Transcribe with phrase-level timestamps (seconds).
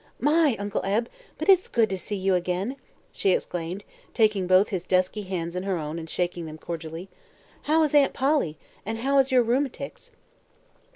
[0.19, 1.07] "My, Uncle Ebe,
[1.37, 2.75] but it's good to see you again!"
[3.11, 3.83] she exclaimed,
[4.15, 7.07] taking both his dusky hands in her own and shaking them cordially.
[7.69, 10.09] "How is Aunt Polly, and how is your 'rheum'tics'?"